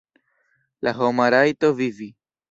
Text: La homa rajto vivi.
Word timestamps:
La 0.87 0.93
homa 1.01 1.27
rajto 1.35 1.71
vivi. 1.83 2.09